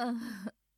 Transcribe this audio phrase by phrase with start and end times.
[0.00, 0.59] 嗯。